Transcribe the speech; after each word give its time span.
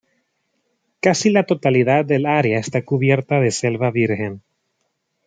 Casi 0.99 1.29
la 1.29 1.43
totalidad 1.43 2.05
del 2.05 2.25
área 2.25 2.57
está 2.57 2.83
cubierta 2.83 3.39
de 3.39 3.51
selva 3.51 3.91
virgen. 3.91 4.41